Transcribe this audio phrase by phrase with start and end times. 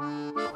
[0.00, 0.49] Música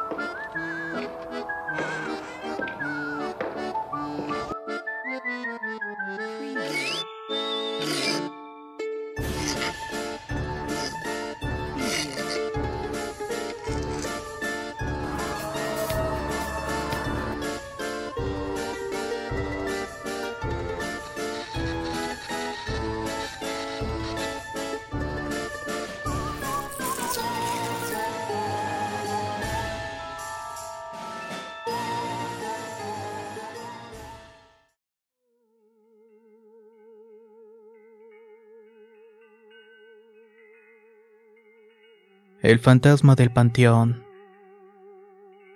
[42.45, 44.05] El fantasma del panteón.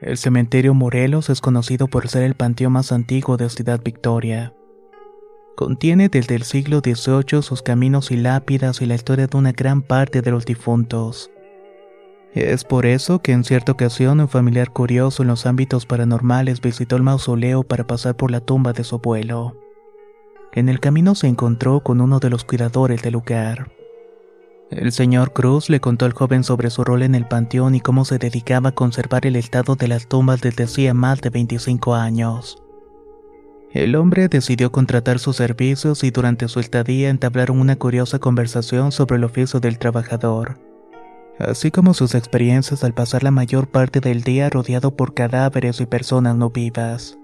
[0.00, 4.55] El cementerio Morelos es conocido por ser el panteón más antiguo de Ciudad Victoria.
[5.55, 9.83] Contiene desde el siglo XVIII sus caminos y lápidas y la historia de una gran
[9.83, 11.31] parte de los difuntos.
[12.33, 16.97] Es por eso que en cierta ocasión un familiar curioso en los ámbitos paranormales visitó
[16.97, 19.59] el mausoleo para pasar por la tumba de su abuelo.
[20.55, 23.77] En el camino se encontró con uno de los cuidadores del lugar.
[24.70, 28.05] El señor Cruz le contó al joven sobre su rol en el panteón y cómo
[28.05, 32.62] se dedicaba a conservar el estado de las tumbas desde hacía más de 25 años.
[33.72, 39.16] El hombre decidió contratar sus servicios y durante su estadía entablaron una curiosa conversación sobre
[39.16, 40.58] el oficio del trabajador,
[41.38, 45.86] así como sus experiencias al pasar la mayor parte del día rodeado por cadáveres y
[45.86, 47.19] personas no vivas.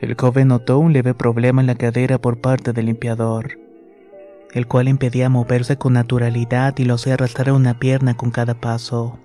[0.00, 3.59] El joven notó un leve problema en la cadera por parte del limpiador
[4.52, 9.18] el cual impedía moverse con naturalidad y lo hacía arrastrar una pierna con cada paso.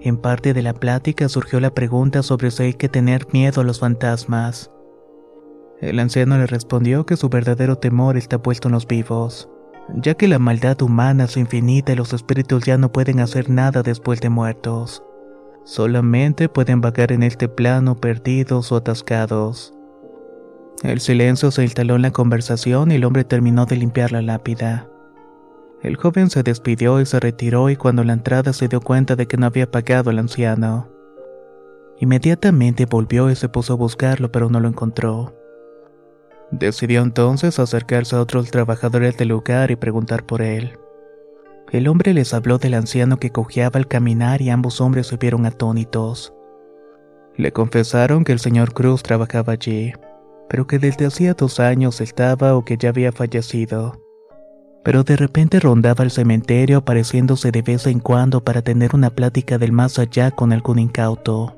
[0.00, 3.64] En parte de la plática surgió la pregunta sobre si hay que tener miedo a
[3.64, 4.70] los fantasmas.
[5.80, 9.48] El anciano le respondió que su verdadero temor está puesto en los vivos,
[9.94, 13.82] ya que la maldad humana es infinita y los espíritus ya no pueden hacer nada
[13.82, 15.02] después de muertos.
[15.64, 19.75] Solamente pueden vagar en este plano perdidos o atascados.
[20.82, 24.88] El silencio se instaló en la conversación y el hombre terminó de limpiar la lápida.
[25.82, 29.26] El joven se despidió y se retiró y cuando la entrada se dio cuenta de
[29.26, 30.88] que no había pagado el anciano.
[31.98, 35.34] Inmediatamente volvió y se puso a buscarlo pero no lo encontró.
[36.50, 40.78] Decidió entonces acercarse a otros trabajadores del lugar y preguntar por él.
[41.72, 45.46] El hombre les habló del anciano que cojeaba al caminar y ambos hombres se vieron
[45.46, 46.32] atónitos.
[47.34, 49.92] Le confesaron que el señor Cruz trabajaba allí
[50.48, 54.00] pero que desde hacía dos años estaba o que ya había fallecido.
[54.84, 59.58] Pero de repente rondaba el cementerio apareciéndose de vez en cuando para tener una plática
[59.58, 61.56] del más allá con algún incauto.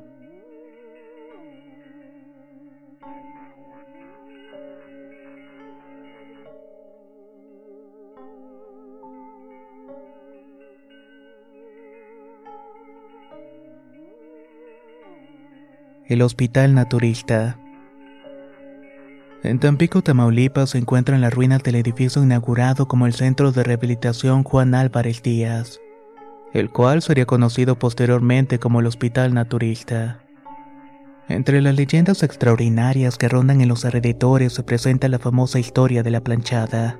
[16.07, 17.59] El Hospital Naturista
[19.43, 24.43] en Tampico, Tamaulipas, se encuentran las ruinas del edificio inaugurado como el Centro de Rehabilitación
[24.43, 25.79] Juan Álvarez Díaz,
[26.53, 30.19] el cual sería conocido posteriormente como el Hospital Naturista.
[31.29, 36.09] Entre las leyendas extraordinarias que rondan en los alrededores se presenta la famosa historia de
[36.09, 36.99] la planchada,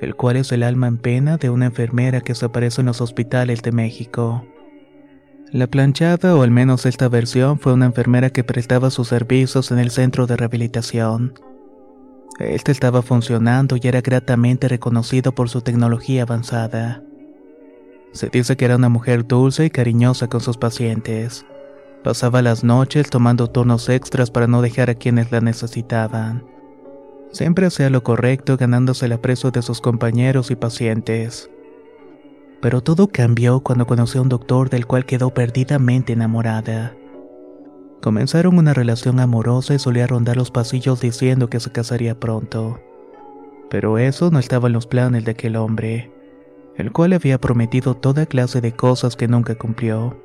[0.00, 3.00] el cual es el alma en pena de una enfermera que se aparece en los
[3.00, 4.44] hospitales de México.
[5.52, 9.80] La planchada, o al menos esta versión, fue una enfermera que prestaba sus servicios en
[9.80, 11.34] el centro de rehabilitación.
[12.38, 17.02] Este estaba funcionando y era gratamente reconocido por su tecnología avanzada.
[18.12, 21.44] Se dice que era una mujer dulce y cariñosa con sus pacientes.
[22.04, 26.44] Pasaba las noches tomando turnos extras para no dejar a quienes la necesitaban.
[27.32, 31.50] Siempre hacía lo correcto ganándose el aprecio de sus compañeros y pacientes.
[32.60, 36.94] Pero todo cambió cuando conoció a un doctor del cual quedó perdidamente enamorada.
[38.02, 42.80] Comenzaron una relación amorosa y solía rondar los pasillos diciendo que se casaría pronto.
[43.70, 46.12] Pero eso no estaba en los planes de aquel hombre,
[46.76, 50.16] el cual había prometido toda clase de cosas que nunca cumplió,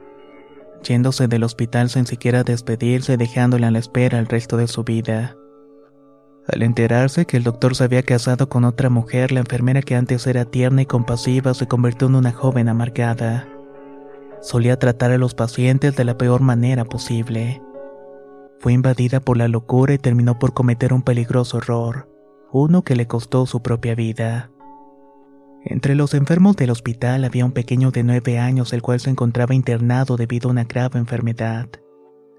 [0.83, 5.35] yéndose del hospital sin siquiera despedirse dejándola en la espera el resto de su vida.
[6.47, 10.27] Al enterarse que el doctor se había casado con otra mujer, la enfermera que antes
[10.27, 13.47] era tierna y compasiva se convirtió en una joven amargada,
[14.45, 17.63] Solía tratar a los pacientes de la peor manera posible.
[18.59, 22.07] Fue invadida por la locura y terminó por cometer un peligroso error,
[22.51, 24.51] uno que le costó su propia vida.
[25.63, 29.55] Entre los enfermos del hospital había un pequeño de nueve años el cual se encontraba
[29.55, 31.67] internado debido a una grave enfermedad.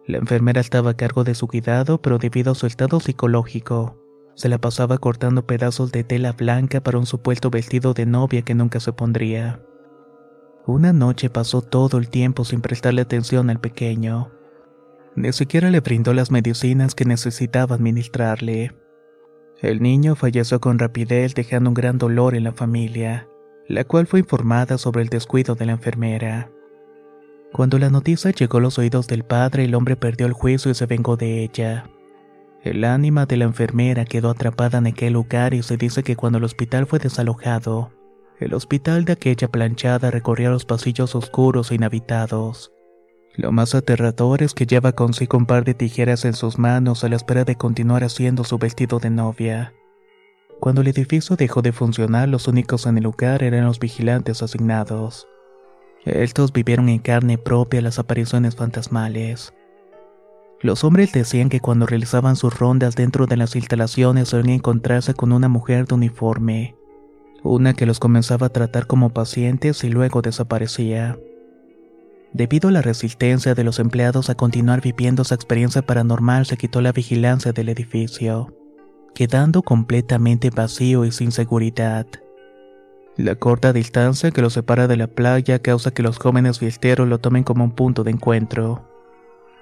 [0.06, 3.96] La enfermera estaba a cargo de su cuidado, pero debido a su estado psicológico,
[4.34, 8.54] se la pasaba cortando pedazos de tela blanca para un supuesto vestido de novia que
[8.54, 9.60] nunca se pondría.
[10.66, 14.30] Una noche pasó todo el tiempo sin prestarle atención al pequeño.
[15.16, 18.76] Ni siquiera le brindó las medicinas que necesitaba administrarle.
[19.60, 23.28] El niño falleció con rapidez dejando un gran dolor en la familia,
[23.68, 26.50] la cual fue informada sobre el descuido de la enfermera.
[27.52, 30.74] Cuando la noticia llegó a los oídos del padre, el hombre perdió el juicio y
[30.74, 31.88] se vengó de ella.
[32.62, 36.38] El ánima de la enfermera quedó atrapada en aquel lugar y se dice que cuando
[36.38, 37.92] el hospital fue desalojado,
[38.40, 42.72] el hospital de aquella planchada recorría los pasillos oscuros e inhabitados.
[43.36, 47.08] Lo más aterrador es que lleva consigo un par de tijeras en sus manos a
[47.08, 49.72] la espera de continuar haciendo su vestido de novia.
[50.58, 55.28] Cuando el edificio dejó de funcionar, los únicos en el lugar eran los vigilantes asignados.
[56.06, 59.52] Estos vivieron en carne propia las apariciones fantasmales.
[60.60, 65.32] Los hombres decían que cuando realizaban sus rondas dentro de las instalaciones solían encontrarse con
[65.32, 66.76] una mujer de uniforme,
[67.42, 71.18] una que los comenzaba a tratar como pacientes y luego desaparecía.
[72.32, 76.80] Debido a la resistencia de los empleados a continuar viviendo esa experiencia paranormal, se quitó
[76.82, 78.54] la vigilancia del edificio,
[79.12, 82.06] quedando completamente vacío y sin seguridad.
[83.16, 87.18] La corta distancia que lo separa de la playa causa que los jóvenes fiesteros lo
[87.18, 88.86] tomen como un punto de encuentro.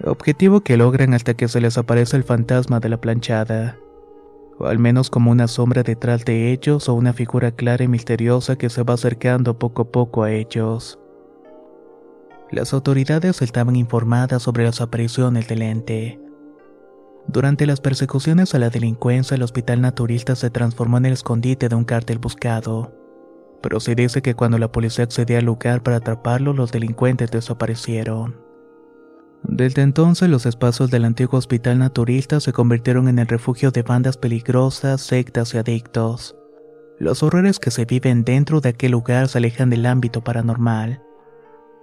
[0.03, 3.79] Objetivo que logran hasta que se les aparece el fantasma de la planchada.
[4.59, 8.57] O al menos como una sombra detrás de ellos o una figura clara y misteriosa
[8.57, 10.99] que se va acercando poco a poco a ellos.
[12.51, 16.21] Las autoridades estaban informadas sobre las apariciones del ente.
[17.29, 21.77] Durante las persecuciones a la delincuencia, el hospital naturista se transformó en el escondite de
[21.77, 23.04] un cártel buscado
[23.65, 28.37] pero se dice que cuando la policía accedía al lugar para atraparlo, los delincuentes desaparecieron.
[29.43, 34.19] Desde entonces los espacios del antiguo hospital naturista se convirtieron en el refugio de bandas
[34.19, 36.37] peligrosas, sectas y adictos.
[36.99, 41.03] Los horrores que se viven dentro de aquel lugar se alejan del ámbito paranormal.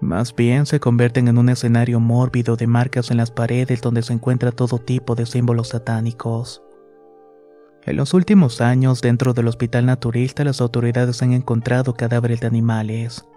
[0.01, 4.13] Más bien se convierten en un escenario mórbido de marcas en las paredes donde se
[4.13, 6.61] encuentra todo tipo de símbolos satánicos.
[7.91, 13.27] En los últimos años, dentro del hospital naturista, las autoridades han encontrado cadáveres de animales,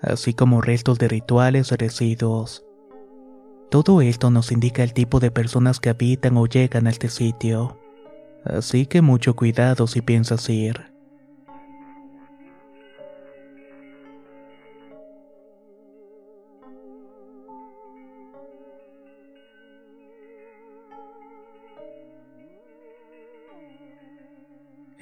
[0.00, 2.64] así como restos de rituales y residuos.
[3.68, 7.80] Todo esto nos indica el tipo de personas que habitan o llegan a este sitio.
[8.44, 10.95] Así que mucho cuidado si piensas ir.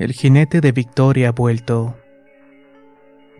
[0.04, 1.96] El jinete de Victoria ha vuelto.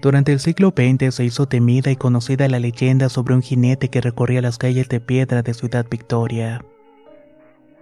[0.00, 4.00] Durante el siglo XX se hizo temida y conocida la leyenda sobre un jinete que
[4.00, 6.64] recorría las calles de piedra de Ciudad Victoria.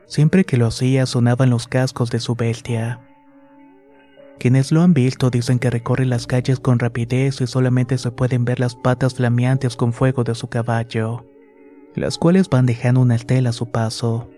[0.07, 2.99] Siempre que lo hacía sonaban los cascos de su bestia.
[4.41, 8.45] Quienes lo han visto dicen que recorre las calles con rapidez y solamente se pueden
[8.45, 11.25] ver las patas flameantes con fuego de su caballo,
[11.95, 14.29] las cuales van dejando una estela a su paso.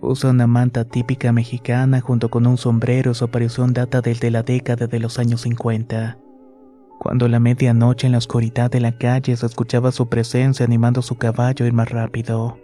[0.00, 3.14] Usa una manta típica mexicana junto con un sombrero.
[3.14, 6.18] Su aparición data desde la década de los años 50.
[6.98, 11.00] Cuando a la medianoche en la oscuridad de la calle se escuchaba su presencia animando
[11.00, 12.58] su caballo a ir más rápido.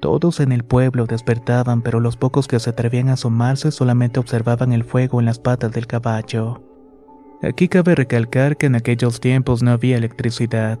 [0.00, 4.72] Todos en el pueblo despertaban, pero los pocos que se atrevían a asomarse solamente observaban
[4.72, 6.62] el fuego en las patas del caballo.
[7.42, 10.78] Aquí cabe recalcar que en aquellos tiempos no había electricidad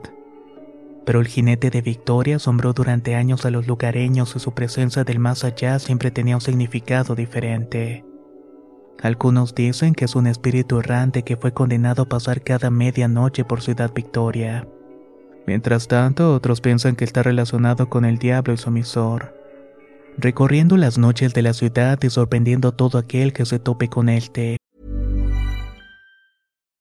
[1.10, 5.18] pero el jinete de Victoria asombró durante años a los lugareños y su presencia del
[5.18, 8.04] más allá siempre tenía un significado diferente.
[9.02, 13.60] Algunos dicen que es un espíritu errante que fue condenado a pasar cada medianoche por
[13.60, 14.68] Ciudad Victoria.
[15.48, 19.34] Mientras tanto, otros piensan que está relacionado con el diablo y su emisor,
[20.16, 24.08] recorriendo las noches de la ciudad y sorprendiendo a todo aquel que se tope con
[24.08, 24.59] él.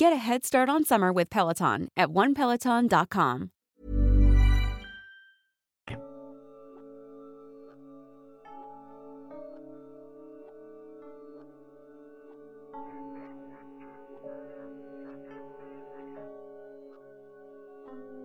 [0.00, 3.50] Get a head start on summer with Peloton at onepeloton.com.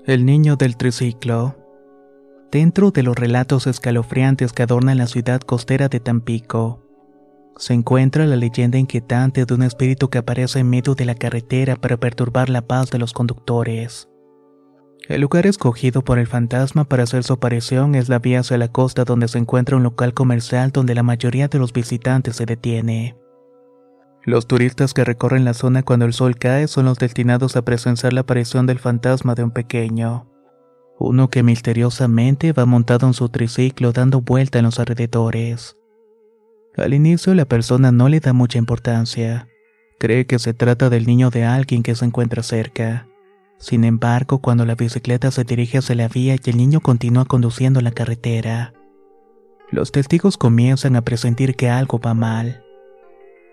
[0.05, 1.55] El niño del triciclo.
[2.51, 6.83] Dentro de los relatos escalofriantes que adornan la ciudad costera de Tampico,
[7.57, 11.75] se encuentra la leyenda inquietante de un espíritu que aparece en medio de la carretera
[11.75, 14.09] para perturbar la paz de los conductores.
[15.09, 18.69] El lugar escogido por el fantasma para hacer su aparición es la vía hacia la
[18.69, 23.17] costa donde se encuentra un local comercial donde la mayoría de los visitantes se detiene.
[24.25, 28.13] Los turistas que recorren la zona cuando el sol cae son los destinados a presenciar
[28.13, 30.29] la aparición del fantasma de un pequeño.
[30.97, 35.75] Uno que misteriosamente va montado en su triciclo dando vuelta en los alrededores.
[36.75, 39.47] Al inicio la persona no le da mucha importancia.
[39.99, 43.07] Cree que se trata del niño de alguien que se encuentra cerca.
[43.59, 47.79] Sin embargo, cuando la bicicleta se dirige hacia la vía y el niño continúa conduciendo
[47.79, 48.73] la carretera,
[49.69, 52.63] los testigos comienzan a presentir que algo va mal.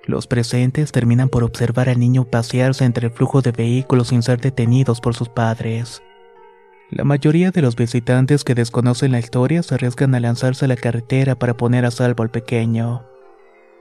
[0.04, 4.40] Los presentes terminan por observar al niño pasearse entre el flujo de vehículos sin ser
[4.40, 6.02] detenidos por sus padres.
[6.90, 10.76] La mayoría de los visitantes que desconocen la historia se arriesgan a lanzarse a la
[10.76, 13.09] carretera para poner a salvo al pequeño.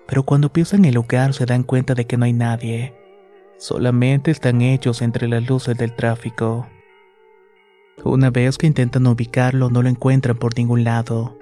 [0.10, 2.94] Pero cuando pisan el lugar se dan cuenta de que no hay nadie.
[3.58, 6.68] Solamente están ellos entre las luces del tráfico.
[8.04, 11.40] Una vez que intentan ubicarlo no lo encuentran por ningún lado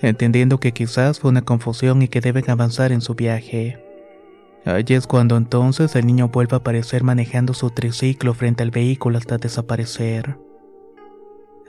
[0.00, 3.82] entendiendo que quizás fue una confusión y que deben avanzar en su viaje.
[4.64, 9.18] Allí es cuando entonces el niño vuelve a aparecer manejando su triciclo frente al vehículo
[9.18, 10.38] hasta desaparecer.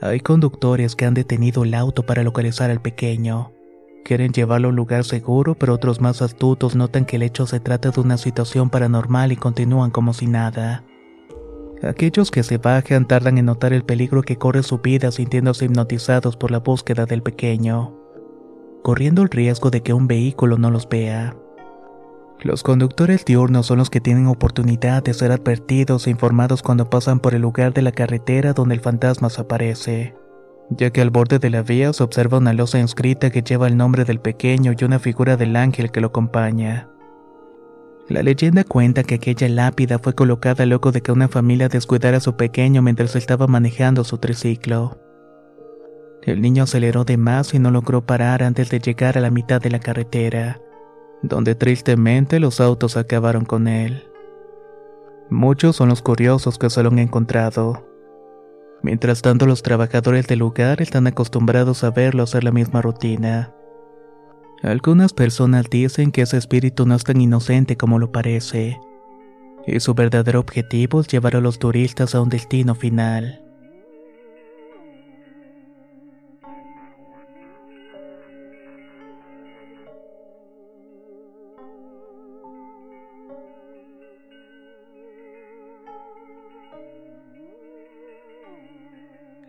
[0.00, 3.52] Hay conductores que han detenido el auto para localizar al pequeño.
[4.04, 7.60] Quieren llevarlo a un lugar seguro, pero otros más astutos notan que el hecho se
[7.60, 10.84] trata de una situación paranormal y continúan como si nada.
[11.82, 16.36] Aquellos que se bajan tardan en notar el peligro que corre su vida sintiéndose hipnotizados
[16.36, 17.98] por la búsqueda del pequeño
[18.82, 21.36] corriendo el riesgo de que un vehículo no los vea.
[22.40, 27.20] Los conductores diurnos son los que tienen oportunidad de ser advertidos e informados cuando pasan
[27.20, 30.14] por el lugar de la carretera donde el fantasma se aparece,
[30.70, 33.76] ya que al borde de la vía se observa una losa inscrita que lleva el
[33.76, 36.88] nombre del pequeño y una figura del ángel que lo acompaña.
[38.08, 42.20] La leyenda cuenta que aquella lápida fue colocada luego de que una familia descuidara a
[42.20, 44.98] su pequeño mientras estaba manejando su triciclo.
[46.22, 49.60] El niño aceleró de más y no logró parar antes de llegar a la mitad
[49.60, 50.60] de la carretera,
[51.22, 54.08] donde tristemente los autos acabaron con él.
[55.30, 57.86] Muchos son los curiosos que se lo han encontrado.
[58.82, 63.54] Mientras tanto, los trabajadores del lugar están acostumbrados a verlo hacer la misma rutina.
[64.62, 68.78] Algunas personas dicen que ese espíritu no es tan inocente como lo parece,
[69.66, 73.47] y su verdadero objetivo es llevar a los turistas a un destino final.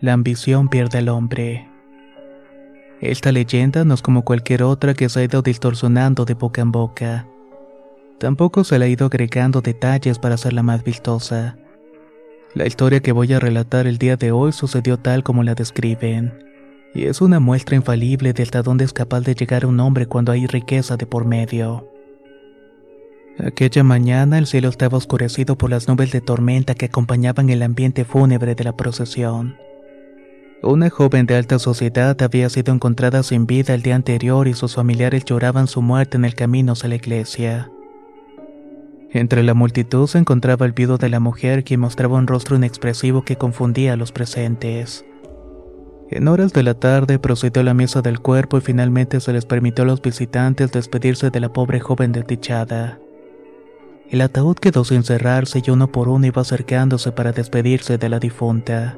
[0.01, 1.67] La ambición pierde al hombre.
[3.01, 6.71] Esta leyenda no es como cualquier otra que se ha ido distorsionando de boca en
[6.71, 7.27] boca.
[8.17, 11.57] Tampoco se le ha ido agregando detalles para hacerla más vistosa.
[12.53, 16.45] La historia que voy a relatar el día de hoy sucedió tal como la describen,
[16.93, 20.31] y es una muestra infalible de hasta dónde es capaz de llegar un hombre cuando
[20.31, 21.91] hay riqueza de por medio.
[23.37, 28.05] Aquella mañana el cielo estaba oscurecido por las nubes de tormenta que acompañaban el ambiente
[28.05, 29.57] fúnebre de la procesión.
[30.61, 34.75] Una joven de alta sociedad había sido encontrada sin vida el día anterior y sus
[34.75, 37.71] familiares lloraban su muerte en el camino hacia la iglesia.
[39.11, 43.23] Entre la multitud se encontraba el viudo de la mujer quien mostraba un rostro inexpresivo
[43.23, 45.05] que confundía a los presentes.
[46.09, 49.85] En horas de la tarde procedió la misa del cuerpo y finalmente se les permitió
[49.85, 52.99] a los visitantes despedirse de la pobre joven desdichada.
[54.09, 58.19] El ataúd quedó sin cerrarse y uno por uno iba acercándose para despedirse de la
[58.19, 58.97] difunta.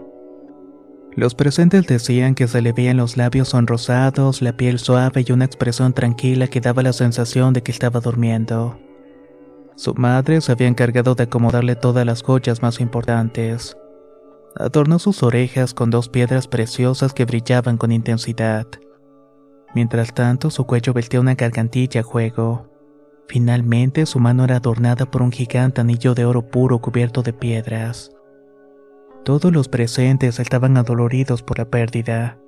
[1.16, 5.46] Los presentes decían que se le veían los labios sonrosados, la piel suave y una
[5.46, 8.80] expresión tranquila que daba la sensación de que estaba durmiendo.
[9.76, 13.76] Su madre se había encargado de acomodarle todas las joyas más importantes.
[14.56, 18.68] Adornó sus orejas con dos piedras preciosas que brillaban con intensidad.
[19.74, 22.70] Mientras tanto, su cuello vestía una gargantilla a juego.
[23.28, 28.12] Finalmente su mano era adornada por un gigante anillo de oro puro cubierto de piedras.
[29.24, 32.40] Todos los presentes estaban adoloridos por la pérdida,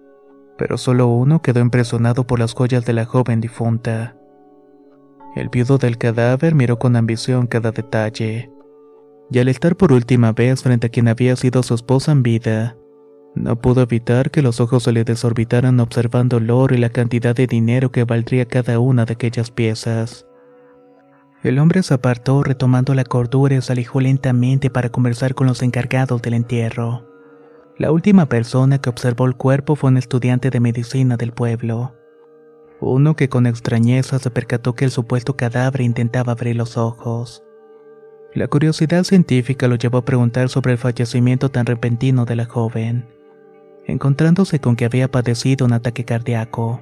[0.57, 4.17] pero solo uno quedó impresionado por las joyas de la joven difunta.
[5.35, 8.51] El viudo del cadáver miró con ambición cada detalle,
[9.29, 12.75] y al estar por última vez frente a quien había sido su esposa en vida,
[13.35, 17.35] no pudo evitar que los ojos se le desorbitaran observando el oro y la cantidad
[17.35, 20.27] de dinero que valdría cada una de aquellas piezas.
[21.43, 25.61] El hombre se apartó retomando la cordura y se alejó lentamente para conversar con los
[25.61, 27.05] encargados del entierro.
[27.77, 31.93] La última persona que observó el cuerpo fue un estudiante de medicina del pueblo.
[32.79, 37.43] Uno que con extrañeza se percató que el supuesto cadáver intentaba abrir los ojos.
[38.33, 43.05] La curiosidad científica lo llevó a preguntar sobre el fallecimiento tan repentino de la joven,
[43.85, 46.81] encontrándose con que había padecido un ataque cardíaco.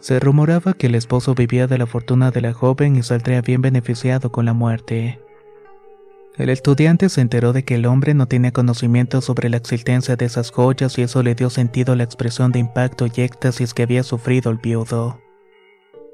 [0.00, 3.62] Se rumoraba que el esposo vivía de la fortuna de la joven y saldría bien
[3.62, 5.20] beneficiado con la muerte.
[6.36, 10.26] El estudiante se enteró de que el hombre no tenía conocimiento sobre la existencia de
[10.26, 13.82] esas joyas y eso le dio sentido a la expresión de impacto y éxtasis que
[13.82, 15.18] había sufrido el viudo.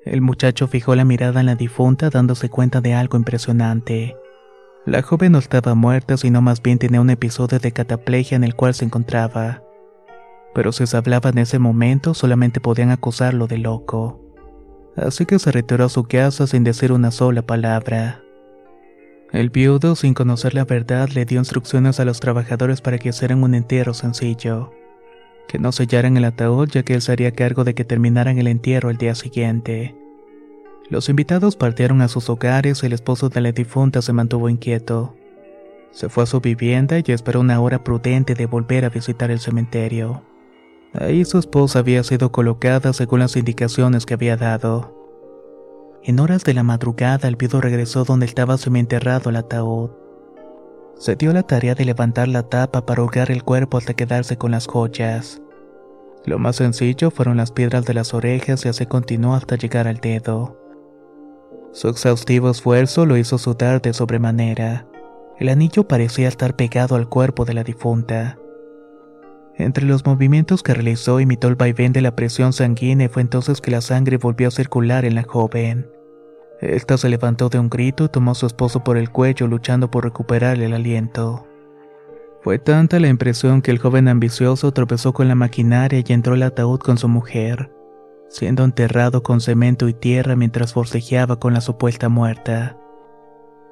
[0.07, 4.17] El muchacho fijó la mirada en la difunta dándose cuenta de algo impresionante.
[4.87, 8.55] La joven no estaba muerta, sino más bien tenía un episodio de cataplegia en el
[8.55, 9.64] cual se encontraba
[10.55, 14.21] pero si se hablaba en ese momento solamente podían acusarlo de loco.
[14.97, 18.21] Así que se retiró a su casa sin decir una sola palabra.
[19.33, 23.43] El viudo, sin conocer la verdad, le dio instrucciones a los trabajadores para que hicieran
[23.43, 24.71] un entierro sencillo,
[25.49, 28.47] que no sellaran el ataúd ya que él se haría cargo de que terminaran el
[28.47, 29.97] entierro el día siguiente.
[30.89, 35.17] Los invitados partieron a sus hogares y el esposo de la difunta se mantuvo inquieto.
[35.91, 39.41] Se fue a su vivienda y esperó una hora prudente de volver a visitar el
[39.41, 40.23] cementerio.
[40.99, 44.95] Ahí su esposa había sido colocada según las indicaciones que había dado.
[46.05, 49.91] En horas de la madrugada el viudo regresó donde estaba semienterrado el ataúd.
[50.97, 54.53] Se dio la tarea de levantar la tapa para ahogar el cuerpo hasta quedarse con
[54.53, 55.41] las joyas.
[56.25, 59.97] Lo más sencillo fueron las piedras de las orejas y así continuó hasta llegar al
[59.97, 60.57] dedo.
[61.73, 64.87] Su exhaustivo esfuerzo lo hizo sudar de sobremanera.
[65.41, 68.39] El anillo parecía estar pegado al cuerpo de la difunta.
[69.57, 73.61] Entre los movimientos que realizó imitó el vaivén de la presión sanguínea y fue entonces
[73.61, 75.89] que la sangre volvió a circular en la joven.
[76.61, 79.91] Esta se levantó de un grito y tomó a su esposo por el cuello luchando
[79.91, 81.47] por recuperar el aliento.
[82.43, 86.43] Fue tanta la impresión que el joven ambicioso tropezó con la maquinaria y entró al
[86.43, 87.71] ataúd con su mujer,
[88.29, 92.77] siendo enterrado con cemento y tierra mientras forcejeaba con la supuesta muerta.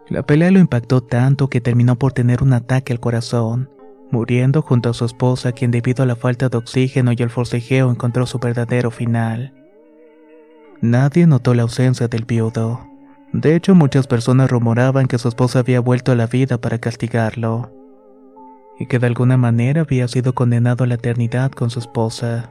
[0.08, 3.68] La pelea lo impactó tanto que terminó por tener un ataque al corazón
[4.12, 7.90] muriendo junto a su esposa quien debido a la falta de oxígeno y el forcejeo
[7.90, 9.52] encontró su verdadero final.
[10.80, 12.86] Nadie notó la ausencia del viudo.
[13.32, 17.72] De hecho, muchas personas rumoraban que su esposa había vuelto a la vida para castigarlo,
[18.78, 22.50] y que de alguna manera había sido condenado a la eternidad con su esposa.